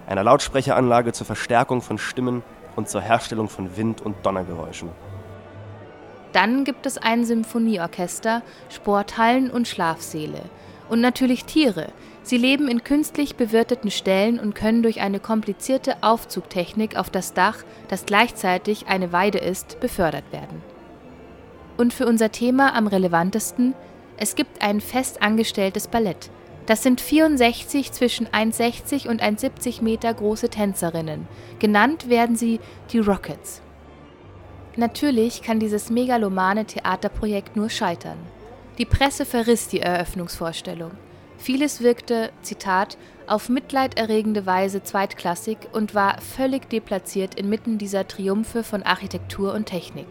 einer 0.08 0.24
Lautsprecheranlage 0.24 1.12
zur 1.12 1.26
Verstärkung 1.26 1.82
von 1.82 1.98
Stimmen 1.98 2.44
und 2.76 2.88
zur 2.88 3.02
Herstellung 3.02 3.50
von 3.50 3.76
Wind- 3.76 4.02
und 4.02 4.16
Donnergeräuschen. 4.26 4.90
Dann 6.32 6.64
gibt 6.64 6.86
es 6.86 6.98
ein 6.98 7.26
Symphonieorchester, 7.26 8.44
Sporthallen 8.70 9.50
und 9.50 9.68
Schlafsäle. 9.68 10.44
Und 10.90 11.02
natürlich 11.02 11.46
Tiere. 11.46 11.88
Sie 12.24 12.38
leben 12.38 12.68
in 12.68 12.84
künstlich 12.84 13.36
bewirteten 13.36 13.92
Ställen 13.92 14.40
und 14.40 14.54
können 14.54 14.84
durch 14.84 15.02
eine 15.02 15.20
komplizierte 15.20 16.04
Aufzugtechnik 16.04 16.98
auf 16.98 17.10
das 17.10 17.34
Dach, 17.34 17.64
das 17.88 18.06
gleichzeitig 18.06 18.88
eine 18.88 19.12
Weide 19.14 19.38
ist, 19.38 19.80
befördert 19.80 20.32
werden. 20.32 20.62
Und 21.78 21.94
für 21.94 22.06
unser 22.06 22.32
Thema 22.32 22.76
am 22.76 22.88
relevantesten, 22.88 23.76
es 24.18 24.36
gibt 24.36 24.62
ein 24.62 24.82
fest 24.82 25.22
angestelltes 25.22 25.88
Ballett. 25.88 26.30
Das 26.66 26.84
sind 26.84 27.00
64 27.00 27.94
zwischen 27.94 28.28
1,60 28.28 29.08
und 29.08 29.24
1,70 29.24 29.84
Meter 29.84 30.14
große 30.14 30.50
Tänzerinnen. 30.50 31.28
Genannt 31.60 32.10
werden 32.10 32.36
sie 32.36 32.60
die 32.92 33.00
Rockets. 33.00 33.62
Natürlich 34.76 35.42
kann 35.42 35.60
dieses 35.60 35.90
megalomane 35.90 36.66
Theaterprojekt 36.66 37.56
nur 37.56 37.70
scheitern. 37.70 38.18
Die 38.78 38.86
Presse 38.86 39.26
verriss 39.26 39.68
die 39.68 39.80
Eröffnungsvorstellung. 39.80 40.92
Vieles 41.40 41.82
wirkte, 41.82 42.32
Zitat, 42.44 42.98
auf 43.26 43.50
mitleiderregende 43.50 44.46
Weise 44.46 44.84
zweitklassig 44.84 45.58
und 45.74 45.96
war 45.96 46.22
völlig 46.22 46.70
deplatziert 46.70 47.36
inmitten 47.36 47.80
dieser 47.80 48.08
Triumphe 48.08 48.64
von 48.64 48.84
Architektur 48.84 49.54
und 49.56 49.66
Technik. 49.66 50.08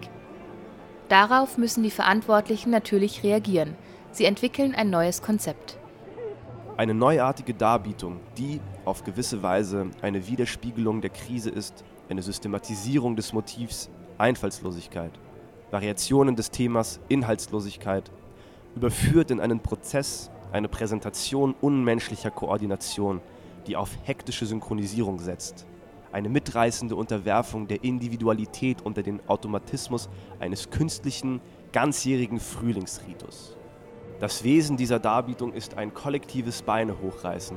Darauf 1.09 1.59
müssen 1.59 1.85
die 1.85 1.93
Verantwortlichen 1.93 2.71
natürlich 2.71 3.23
reagieren. 3.23 3.77
Sie 4.11 4.25
entwickeln 4.25 4.75
ein 4.75 4.91
neues 4.91 5.23
Konzept. 5.23 5.79
Eine 6.77 6.95
neuartige 6.95 7.55
Darbietung, 7.55 8.19
die 8.37 8.61
auf 8.85 9.05
gewisse 9.05 9.43
Weise 9.45 9.91
eine 10.03 10.27
Widerspiegelung 10.27 11.01
der 11.01 11.11
Krise 11.11 11.51
ist, 11.51 11.85
eine 12.09 12.23
Systematisierung 12.23 13.15
des 13.15 13.33
Motivs 13.33 13.91
Einfallslosigkeit, 14.19 15.13
Variationen 15.71 16.35
des 16.35 16.51
Themas 16.51 16.99
Inhaltslosigkeit, 17.09 18.11
überführt 18.77 19.31
in 19.31 19.41
einen 19.41 19.61
Prozess, 19.61 20.31
eine 20.53 20.69
Präsentation 20.69 21.55
unmenschlicher 21.61 22.31
Koordination, 22.31 23.21
die 23.67 23.75
auf 23.75 23.91
hektische 24.05 24.47
Synchronisierung 24.47 25.19
setzt, 25.19 25.67
eine 26.13 26.29
mitreißende 26.29 26.95
Unterwerfung 26.95 27.67
der 27.67 27.83
Individualität 27.83 28.83
unter 28.83 29.03
den 29.03 29.27
Automatismus 29.29 30.09
eines 30.39 30.71
künstlichen, 30.71 31.41
ganzjährigen 31.73 32.39
Frühlingsritus. 32.39 33.57
Das 34.21 34.45
Wesen 34.45 34.77
dieser 34.77 34.99
Darbietung 34.99 35.53
ist 35.53 35.77
ein 35.77 35.93
kollektives 35.93 36.63
Beine 36.63 37.01
hochreißen, 37.01 37.57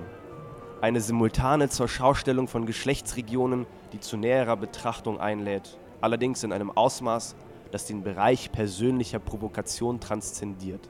eine 0.82 1.02
simultane 1.02 1.70
Zurschaustellung 1.70 2.48
von 2.48 2.66
Geschlechtsregionen, 2.66 3.66
die 3.92 4.00
zu 4.00 4.16
näherer 4.16 4.56
Betrachtung 4.56 5.20
einlädt, 5.20 5.78
allerdings 6.00 6.44
in 6.44 6.54
einem 6.54 6.72
Ausmaß, 6.72 7.36
das 7.72 7.86
den 7.86 8.04
Bereich 8.04 8.52
persönlicher 8.52 9.20
Provokation 9.20 10.00
transzendiert. 10.00 10.90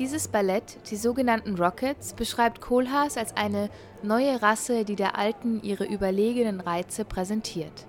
Dieses 0.00 0.26
Ballett, 0.26 0.78
die 0.90 0.96
sogenannten 0.96 1.54
Rockets, 1.54 2.14
beschreibt 2.14 2.60
Kohlhaas 2.60 3.16
als 3.16 3.36
eine 3.36 3.70
neue 4.02 4.42
Rasse, 4.42 4.84
die 4.84 4.96
der 4.96 5.16
Alten 5.16 5.62
ihre 5.62 5.84
überlegenen 5.84 6.60
Reize 6.60 7.04
präsentiert. 7.04 7.86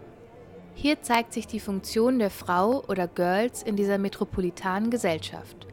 Hier 0.76 1.02
zeigt 1.02 1.34
sich 1.34 1.48
die 1.48 1.60
Funktion 1.60 2.20
der 2.20 2.30
Frau 2.30 2.84
oder 2.88 3.08
Girls 3.08 3.64
in 3.64 3.76
dieser 3.76 3.98
metropolitanen 3.98 4.92
Gesellschaft. 4.92 5.66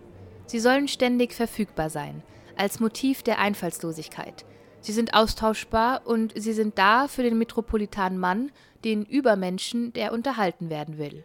Sie 0.46 0.58
sollen 0.58 0.88
ständig 0.88 1.34
verfügbar 1.34 1.90
sein, 1.90 2.22
als 2.56 2.80
Motiv 2.80 3.22
der 3.22 3.38
Einfallslosigkeit. 3.38 4.46
Sie 4.80 4.92
sind 4.92 5.12
austauschbar 5.12 6.06
und 6.06 6.32
sie 6.34 6.54
sind 6.54 6.78
da 6.78 7.08
für 7.08 7.22
den 7.22 7.36
metropolitanen 7.36 8.18
Mann, 8.18 8.52
den 8.84 9.04
Übermenschen, 9.04 9.92
der 9.92 10.14
unterhalten 10.14 10.70
werden 10.70 10.96
will. 10.96 11.24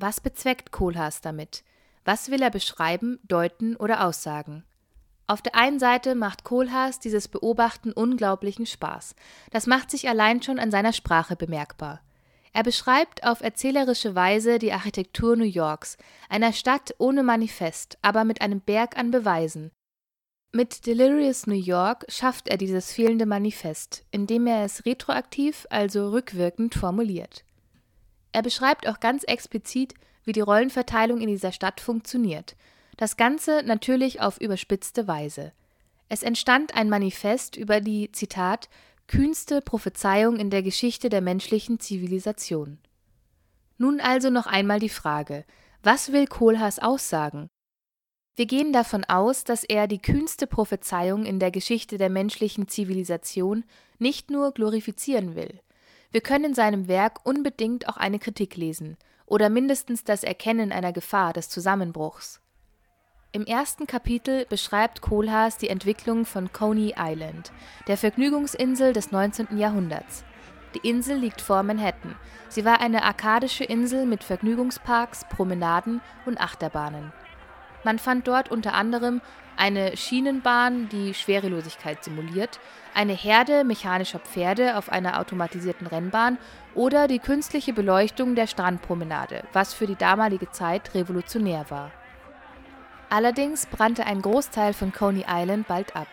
Was 0.00 0.20
bezweckt 0.20 0.70
Kohlhaas 0.70 1.22
damit? 1.22 1.64
Was 2.04 2.30
will 2.30 2.40
er 2.40 2.50
beschreiben, 2.50 3.18
deuten 3.24 3.74
oder 3.74 4.06
aussagen? 4.06 4.62
Auf 5.26 5.42
der 5.42 5.56
einen 5.56 5.80
Seite 5.80 6.14
macht 6.14 6.44
Kohlhaas 6.44 7.00
dieses 7.00 7.26
Beobachten 7.26 7.92
unglaublichen 7.92 8.64
Spaß. 8.64 9.16
Das 9.50 9.66
macht 9.66 9.90
sich 9.90 10.08
allein 10.08 10.40
schon 10.40 10.60
an 10.60 10.70
seiner 10.70 10.92
Sprache 10.92 11.34
bemerkbar. 11.34 12.00
Er 12.52 12.62
beschreibt 12.62 13.24
auf 13.24 13.40
erzählerische 13.40 14.14
Weise 14.14 14.60
die 14.60 14.72
Architektur 14.72 15.34
New 15.34 15.42
Yorks, 15.42 15.98
einer 16.28 16.52
Stadt 16.52 16.94
ohne 16.98 17.24
Manifest, 17.24 17.98
aber 18.00 18.22
mit 18.22 18.40
einem 18.40 18.60
Berg 18.60 18.96
an 18.96 19.10
Beweisen. 19.10 19.72
Mit 20.52 20.86
Delirious 20.86 21.48
New 21.48 21.60
York 21.60 22.06
schafft 22.08 22.46
er 22.46 22.56
dieses 22.56 22.92
fehlende 22.92 23.26
Manifest, 23.26 24.04
indem 24.12 24.46
er 24.46 24.64
es 24.64 24.86
retroaktiv, 24.86 25.66
also 25.70 26.10
rückwirkend 26.10 26.76
formuliert. 26.76 27.44
Er 28.38 28.42
beschreibt 28.42 28.86
auch 28.86 29.00
ganz 29.00 29.24
explizit, 29.24 29.94
wie 30.22 30.30
die 30.30 30.40
Rollenverteilung 30.40 31.20
in 31.20 31.26
dieser 31.26 31.50
Stadt 31.50 31.80
funktioniert. 31.80 32.54
Das 32.96 33.16
Ganze 33.16 33.64
natürlich 33.64 34.20
auf 34.20 34.40
überspitzte 34.40 35.08
Weise. 35.08 35.50
Es 36.08 36.22
entstand 36.22 36.72
ein 36.76 36.88
Manifest 36.88 37.56
über 37.56 37.80
die, 37.80 38.12
Zitat, 38.12 38.68
kühnste 39.08 39.60
Prophezeiung 39.60 40.36
in 40.36 40.50
der 40.50 40.62
Geschichte 40.62 41.08
der 41.08 41.20
menschlichen 41.20 41.80
Zivilisation. 41.80 42.78
Nun 43.76 43.98
also 43.98 44.30
noch 44.30 44.46
einmal 44.46 44.78
die 44.78 44.88
Frage, 44.88 45.44
was 45.82 46.12
will 46.12 46.28
Kohlhaas 46.28 46.78
aussagen? 46.78 47.48
Wir 48.36 48.46
gehen 48.46 48.72
davon 48.72 49.02
aus, 49.02 49.42
dass 49.42 49.64
er 49.64 49.88
die 49.88 50.00
kühnste 50.00 50.46
Prophezeiung 50.46 51.26
in 51.26 51.40
der 51.40 51.50
Geschichte 51.50 51.98
der 51.98 52.08
menschlichen 52.08 52.68
Zivilisation 52.68 53.64
nicht 53.98 54.30
nur 54.30 54.52
glorifizieren 54.52 55.34
will. 55.34 55.60
Wir 56.10 56.22
können 56.22 56.46
in 56.46 56.54
seinem 56.54 56.88
Werk 56.88 57.26
unbedingt 57.26 57.88
auch 57.88 57.98
eine 57.98 58.18
Kritik 58.18 58.56
lesen, 58.56 58.96
oder 59.26 59.50
mindestens 59.50 60.04
das 60.04 60.24
Erkennen 60.24 60.72
einer 60.72 60.92
Gefahr 60.92 61.34
des 61.34 61.50
Zusammenbruchs. 61.50 62.40
Im 63.32 63.44
ersten 63.44 63.86
Kapitel 63.86 64.46
beschreibt 64.46 65.02
Kohlhaas 65.02 65.58
die 65.58 65.68
Entwicklung 65.68 66.24
von 66.24 66.50
Coney 66.50 66.94
Island, 66.98 67.52
der 67.86 67.98
Vergnügungsinsel 67.98 68.94
des 68.94 69.12
19. 69.12 69.58
Jahrhunderts. 69.58 70.24
Die 70.74 70.88
Insel 70.88 71.18
liegt 71.18 71.42
vor 71.42 71.62
Manhattan. 71.62 72.16
Sie 72.48 72.64
war 72.64 72.80
eine 72.80 73.02
arkadische 73.02 73.64
Insel 73.64 74.06
mit 74.06 74.24
Vergnügungsparks, 74.24 75.26
Promenaden 75.28 76.00
und 76.24 76.40
Achterbahnen. 76.40 77.12
Man 77.84 77.98
fand 77.98 78.26
dort 78.26 78.50
unter 78.50 78.72
anderem 78.72 79.20
eine 79.58 79.96
Schienenbahn, 79.96 80.88
die 80.88 81.14
Schwerelosigkeit 81.14 82.02
simuliert, 82.04 82.60
eine 82.94 83.12
Herde 83.12 83.64
mechanischer 83.64 84.20
Pferde 84.20 84.76
auf 84.76 84.90
einer 84.90 85.20
automatisierten 85.20 85.86
Rennbahn 85.86 86.38
oder 86.74 87.08
die 87.08 87.18
künstliche 87.18 87.72
Beleuchtung 87.72 88.34
der 88.34 88.46
Strandpromenade, 88.46 89.44
was 89.52 89.74
für 89.74 89.86
die 89.86 89.96
damalige 89.96 90.50
Zeit 90.50 90.94
revolutionär 90.94 91.66
war. 91.68 91.90
Allerdings 93.10 93.66
brannte 93.66 94.06
ein 94.06 94.22
Großteil 94.22 94.74
von 94.74 94.92
Coney 94.92 95.24
Island 95.28 95.66
bald 95.66 95.96
ab. 95.96 96.08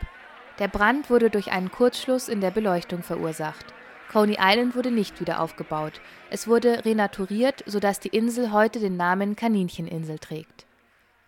Der 0.60 0.68
Brand 0.68 1.10
wurde 1.10 1.30
durch 1.30 1.52
einen 1.52 1.72
Kurzschluss 1.72 2.30
in 2.30 2.42
der 2.42 2.52
Beleuchtung 2.52 3.04
verursacht. 3.04 3.66
Coney 4.12 4.38
Island 4.40 4.76
wurde 4.76 4.92
nicht 4.92 5.20
wieder 5.20 5.42
aufgebaut. 5.42 6.00
Es 6.30 6.48
wurde 6.48 6.86
renaturiert, 6.86 7.64
sodass 7.66 8.00
die 8.00 8.10
Insel 8.10 8.52
heute 8.52 8.80
den 8.80 8.96
Namen 8.96 9.36
Kanincheninsel 9.36 10.20
trägt. 10.20 10.66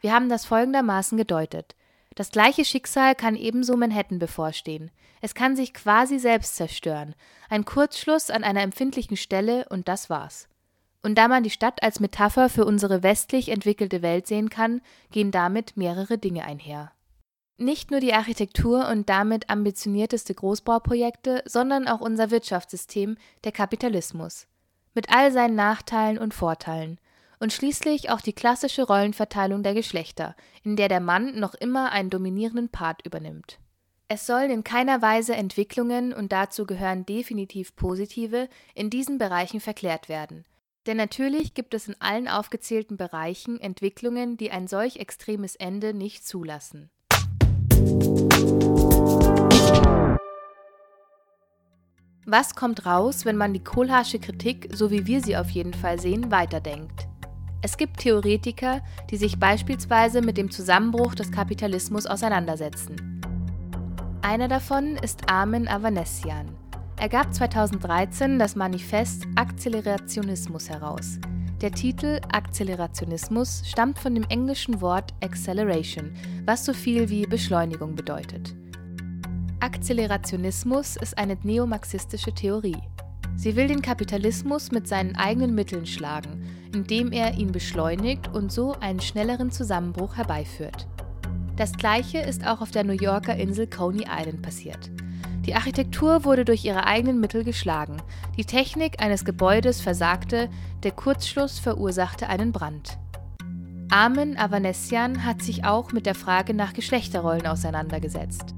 Wir 0.02 0.14
haben 0.14 0.30
das 0.30 0.46
folgendermaßen 0.46 1.18
gedeutet. 1.18 1.76
Das 2.18 2.32
gleiche 2.32 2.66
Schicksal 2.66 3.14
kann 3.14 3.36
ebenso 3.36 3.78
Manhattan 3.78 4.18
bevorstehen. 4.18 4.90
Es 5.22 5.36
kann 5.36 5.56
sich 5.56 5.72
quasi 5.72 6.18
selbst 6.18 6.56
zerstören. 6.56 7.14
Ein 7.48 7.64
Kurzschluss 7.64 8.32
an 8.32 8.44
einer 8.44 8.64
empfindlichen 8.64 9.18
Stelle 9.18 9.68
und 9.70 9.88
das 9.88 10.10
war's. 10.10 10.48
Und 11.04 11.20
da 11.20 11.28
man 11.28 11.44
die 11.44 11.52
Stadt 11.52 11.84
als 11.84 12.00
Metapher 12.00 12.50
für 12.50 12.66
unsere 12.66 13.04
westlich 13.04 13.50
entwickelte 13.50 14.02
Welt 14.02 14.26
sehen 14.26 14.50
kann, 14.50 14.82
gehen 15.12 15.30
damit 15.30 15.78
mehrere 15.78 16.18
Dinge 16.18 16.44
einher. 16.44 16.92
Nicht 17.58 17.92
nur 17.92 18.00
die 18.00 18.16
Architektur 18.16 18.88
und 18.90 19.08
damit 19.10 19.52
ambitionierteste 19.52 20.34
Großbauprojekte, 20.34 21.44
sondern 21.46 21.88
auch 21.88 22.02
unser 22.02 22.32
Wirtschaftssystem, 22.32 23.16
der 23.44 23.52
Kapitalismus. 23.52 24.48
Mit 24.96 25.14
all 25.14 25.32
seinen 25.32 25.54
Nachteilen 25.54 26.18
und 26.18 26.34
Vorteilen. 26.34 27.00
Und 27.39 27.53
schließlich 27.53 28.10
auch 28.10 28.22
die 28.22 28.34
klassische 28.34 28.84
Rollenverteilung 28.84 29.63
der 29.63 29.74
Geschlechter, 29.74 30.36
in 30.63 30.75
der 30.75 30.89
der 30.89 31.00
Mann 31.00 31.39
noch 31.39 31.53
immer 31.53 31.91
einen 31.91 32.10
dominierenden 32.10 32.70
Part 32.70 33.06
übernimmt. 33.06 33.60
Es 34.08 34.25
sollen 34.25 34.50
in 34.50 34.63
keiner 34.63 35.01
Weise 35.01 35.36
Entwicklungen, 35.36 36.13
und 36.13 36.32
dazu 36.32 36.65
gehören 36.65 37.06
definitiv 37.06 37.75
positive, 37.75 38.50
in 38.74 38.89
diesen 38.89 39.17
Bereichen 39.17 39.60
verklärt 39.60 40.10
werden– 40.10 40.46
denn 40.88 40.98
natürlich 40.98 41.53
gibt 41.53 41.74
es 41.74 41.89
in 41.89 41.96
allen 42.00 42.29
aufgezählten 42.29 42.96
Bereichen 42.96 43.60
Entwicklungen, 43.60 44.38
die 44.38 44.51
ein 44.51 44.67
solch 44.67 44.96
extremes 44.96 45.58
Ende 45.58 45.94
nicht 45.94 46.25
zulassen. 46.25 46.89
Was 52.25 52.56
kommt 52.56 52.86
raus, 52.86 53.25
wenn 53.25 53.36
man 53.36 53.53
die 53.53 53.63
Kohlhaasche 53.63 54.20
Kritik, 54.20 54.70
so 54.74 54.89
wie 54.89 55.06
wir 55.06 55.22
sie 55.22 55.36
auf 55.36 55.50
jeden 55.50 55.74
Fall 55.74 56.00
sehen, 56.00 56.32
weiterdenkt? 56.32 57.08
Es 57.68 57.76
gibt 57.76 57.98
Theoretiker, 57.98 58.80
die 59.10 59.18
sich 59.18 59.40
beispielsweise 59.40 60.22
mit 60.22 60.38
dem 60.38 60.50
Zusammenbruch 60.50 61.16
des 61.16 61.34
Kapitalismus 61.34 62.06
auseinandersetzen. 62.06 63.22
Einer 64.22 64.48
davon 64.48 64.96
ist 64.96 65.30
Armin 65.30 65.68
Avanesian. 65.68 66.48
Er 66.96 67.10
gab 67.10 67.34
2013 67.34 68.39
das 68.39 68.56
Manifest 68.56 69.26
Akzelerationismus 69.36 70.70
heraus. 70.70 71.20
Der 71.60 71.74
Titel 71.74 72.22
Akzelerationismus 72.32 73.63
stammt 73.68 74.00
von 74.00 74.15
dem 74.15 74.24
englischen 74.30 74.80
Wort 74.80 75.13
Acceleration, 75.22 76.13
was 76.46 76.63
so 76.63 76.72
viel 76.72 77.10
wie 77.10 77.26
Beschleunigung 77.26 77.96
bedeutet. 77.96 78.56
Akzelerationismus 79.60 80.96
ist 80.96 81.18
eine 81.18 81.38
neomarxistische 81.44 82.32
Theorie. 82.32 82.82
Sie 83.38 83.56
will 83.56 83.67
den 83.67 83.84
Kapitalismus 83.84 84.71
mit 84.71 84.88
seinen 84.88 85.15
eigenen 85.15 85.54
Mitteln 85.54 85.86
schlagen, 85.86 86.43
indem 86.73 87.12
er 87.12 87.36
ihn 87.36 87.52
beschleunigt 87.52 88.34
und 88.34 88.52
so 88.52 88.73
einen 88.80 89.00
schnelleren 89.00 89.52
Zusammenbruch 89.52 90.17
herbeiführt. 90.17 90.88
Das 91.56 91.73
gleiche 91.73 92.17
ist 92.17 92.45
auch 92.45 92.62
auf 92.62 92.71
der 92.71 92.84
New 92.84 92.93
Yorker 92.93 93.36
Insel 93.36 93.67
Coney 93.67 94.06
Island 94.10 94.41
passiert. 94.41 94.89
Die 95.45 95.54
Architektur 95.54 96.26
wurde 96.26 96.45
durch 96.45 96.65
ihre 96.65 96.88
eigenen 96.88 97.19
Mittel 97.19 97.43
geschlagen, 97.43 97.97
die 98.38 98.43
Technik 98.43 99.02
eines 99.02 99.23
Gebäudes 99.23 99.82
versagte, 99.82 100.50
der 100.82 100.91
Kurzschluss 100.91 101.60
verursachte 101.60 102.28
einen 102.28 102.52
Brand. 102.52 102.97
Armin 103.89 104.36
Avanesian 104.38 105.23
hat 105.23 105.43
sich 105.43 105.63
auch 105.63 105.91
mit 105.91 106.08
der 106.08 106.15
Frage 106.15 106.56
nach 106.56 106.73
Geschlechterrollen 106.73 107.45
auseinandergesetzt. 107.45 108.56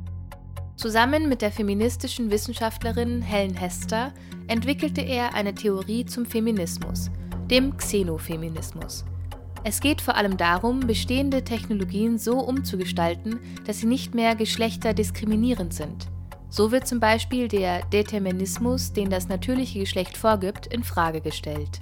Zusammen 0.80 1.28
mit 1.28 1.42
der 1.42 1.52
feministischen 1.52 2.32
Wissenschaftlerin 2.32 3.22
Helen 3.22 3.54
Hester 3.54 4.14
entwickelte 4.48 5.02
er 5.02 5.34
eine 5.34 5.54
Theorie 5.54 6.06
zum 6.06 6.26
Feminismus, 6.26 7.12
dem 7.52 7.76
Xenofeminismus. 7.76 9.04
Es 9.66 9.82
geht 9.82 10.00
vor 10.00 10.16
allem 10.16 10.38
darum, 10.38 10.80
bestehende 10.80 11.44
Technologien 11.44 12.18
so 12.18 12.40
umzugestalten, 12.40 13.42
dass 13.66 13.80
sie 13.80 13.88
nicht 13.88 14.16
mehr 14.16 14.36
geschlechterdiskriminierend 14.38 15.74
sind. 15.74 16.08
So 16.50 16.72
wird 16.72 16.88
zum 16.88 17.02
Beispiel 17.02 17.50
der 17.50 17.86
Determinismus, 17.88 18.94
den 18.94 19.10
das 19.10 19.28
natürliche 19.28 19.80
Geschlecht 19.80 20.16
vorgibt, 20.16 20.66
in 20.68 20.86
Frage 20.86 21.20
gestellt. 21.20 21.82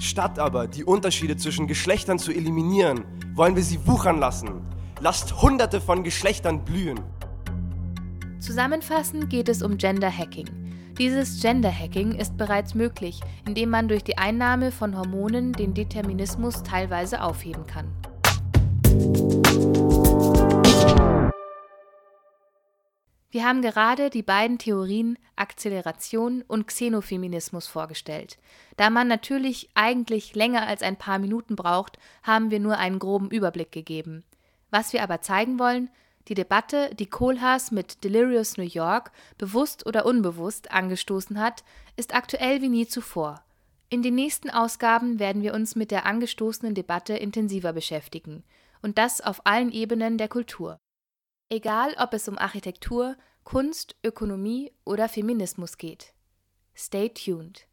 Statt 0.00 0.40
aber 0.40 0.66
die 0.66 0.82
Unterschiede 0.82 1.36
zwischen 1.36 1.68
Geschlechtern 1.68 2.18
zu 2.18 2.32
eliminieren, 2.32 3.04
wollen 3.34 3.54
wir 3.54 3.62
sie 3.62 3.86
wuchern 3.86 4.18
lassen. 4.18 4.66
Lasst 4.98 5.40
Hunderte 5.40 5.80
von 5.80 6.02
Geschlechtern 6.02 6.64
blühen. 6.64 6.98
Zusammenfassend 8.40 9.28
geht 9.28 9.50
es 9.50 9.60
um 9.60 9.76
Gender 9.76 10.10
Hacking. 10.10 10.48
Dieses 10.98 11.42
Gender 11.42 11.70
Hacking 11.70 12.12
ist 12.12 12.38
bereits 12.38 12.74
möglich, 12.74 13.20
indem 13.46 13.68
man 13.68 13.86
durch 13.86 14.02
die 14.02 14.16
Einnahme 14.16 14.72
von 14.72 14.96
Hormonen 14.96 15.52
den 15.52 15.74
Determinismus 15.74 16.62
teilweise 16.62 17.22
aufheben 17.22 17.66
kann. 17.66 17.94
Wir 23.30 23.44
haben 23.44 23.60
gerade 23.60 24.08
die 24.08 24.22
beiden 24.22 24.56
Theorien 24.56 25.18
Akzeleration 25.36 26.42
und 26.48 26.66
Xenofeminismus 26.66 27.66
vorgestellt. 27.66 28.38
Da 28.78 28.88
man 28.88 29.06
natürlich 29.06 29.68
eigentlich 29.74 30.34
länger 30.34 30.66
als 30.66 30.82
ein 30.82 30.96
paar 30.96 31.18
Minuten 31.18 31.56
braucht, 31.56 31.98
haben 32.22 32.50
wir 32.50 32.58
nur 32.58 32.78
einen 32.78 32.98
groben 32.98 33.30
Überblick 33.30 33.70
gegeben. 33.70 34.24
Was 34.70 34.94
wir 34.94 35.02
aber 35.02 35.20
zeigen 35.20 35.58
wollen, 35.58 35.90
die 36.30 36.34
Debatte, 36.34 36.94
die 36.94 37.06
Kohlhaas 37.06 37.72
mit 37.72 38.04
Delirious 38.04 38.56
New 38.56 38.62
York 38.62 39.10
bewusst 39.36 39.84
oder 39.84 40.06
unbewusst 40.06 40.70
angestoßen 40.70 41.40
hat, 41.40 41.64
ist 41.96 42.14
aktuell 42.14 42.62
wie 42.62 42.68
nie 42.68 42.86
zuvor. 42.86 43.44
In 43.88 44.02
den 44.02 44.14
nächsten 44.14 44.48
Ausgaben 44.48 45.18
werden 45.18 45.42
wir 45.42 45.52
uns 45.54 45.74
mit 45.74 45.90
der 45.90 46.06
angestoßenen 46.06 46.76
Debatte 46.76 47.14
intensiver 47.14 47.72
beschäftigen, 47.72 48.44
und 48.80 48.96
das 48.96 49.20
auf 49.20 49.44
allen 49.44 49.72
Ebenen 49.72 50.18
der 50.18 50.28
Kultur. 50.28 50.78
Egal, 51.48 51.96
ob 51.98 52.14
es 52.14 52.28
um 52.28 52.38
Architektur, 52.38 53.16
Kunst, 53.42 53.96
Ökonomie 54.04 54.72
oder 54.84 55.08
Feminismus 55.08 55.78
geht. 55.78 56.14
Stay 56.76 57.08
tuned. 57.08 57.66